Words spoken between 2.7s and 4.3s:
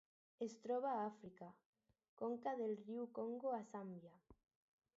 riu Congo a Zàmbia.